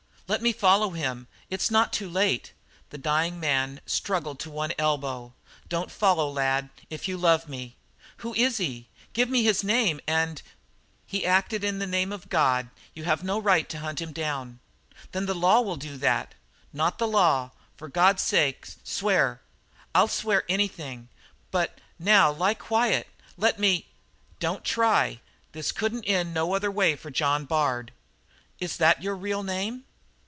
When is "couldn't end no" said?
25.73-26.55